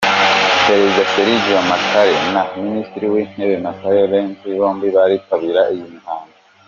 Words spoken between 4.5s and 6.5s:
bombi baritabira iyi mihango.